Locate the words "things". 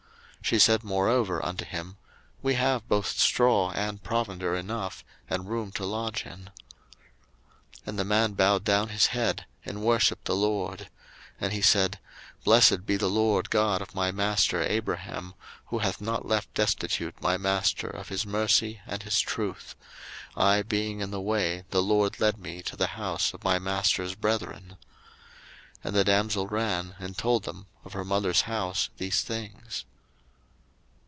29.21-29.85